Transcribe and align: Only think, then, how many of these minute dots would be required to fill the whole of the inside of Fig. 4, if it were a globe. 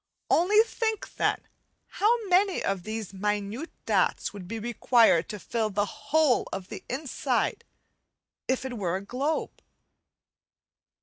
Only 0.31 0.59
think, 0.63 1.13
then, 1.17 1.41
how 1.85 2.27
many 2.27 2.63
of 2.63 2.81
these 2.81 3.13
minute 3.13 3.69
dots 3.85 4.33
would 4.33 4.47
be 4.47 4.57
required 4.57 5.29
to 5.29 5.37
fill 5.37 5.69
the 5.69 5.85
whole 5.85 6.47
of 6.51 6.69
the 6.69 6.83
inside 6.89 7.63
of 8.47 8.47
Fig. 8.47 8.47
4, 8.47 8.47
if 8.47 8.65
it 8.73 8.77
were 8.79 8.95
a 8.95 9.01
globe. 9.05 9.61